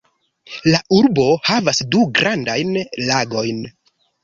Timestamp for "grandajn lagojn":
2.21-3.65